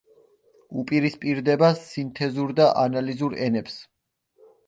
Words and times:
უპირისპირდება 0.83 1.69
სინთეზურ 1.81 2.55
და 2.61 2.67
ანალიზურ 2.87 3.39
ენებს. 3.49 3.79